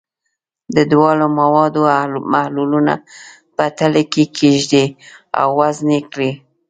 [0.75, 1.81] د دواړو موادو
[2.33, 2.93] محلولونه
[3.55, 4.87] په تلې کې کیږدئ
[5.39, 6.31] او وزن یې کړئ.